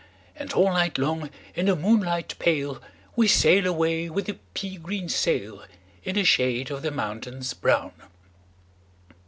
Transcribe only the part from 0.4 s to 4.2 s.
all night long, in the moonlight pale, We sail away